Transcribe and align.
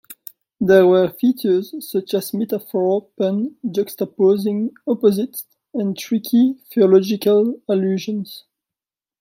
There 0.59 0.87
were 0.87 1.11
features 1.11 1.75
such 1.87 2.15
as 2.15 2.33
metaphor, 2.33 3.05
pun, 3.19 3.55
juxtaposing 3.63 4.71
opposites 4.87 5.45
and 5.75 5.95
tricky 5.95 6.55
theological 6.73 7.61
allusions. 7.69 8.45